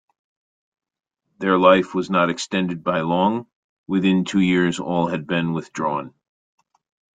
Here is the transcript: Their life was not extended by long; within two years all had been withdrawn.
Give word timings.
Their 1.37 1.59
life 1.59 1.93
was 1.93 2.09
not 2.09 2.31
extended 2.31 2.83
by 2.83 3.01
long; 3.01 3.45
within 3.85 4.25
two 4.25 4.39
years 4.39 4.79
all 4.79 5.05
had 5.09 5.27
been 5.27 5.53
withdrawn. 5.53 6.15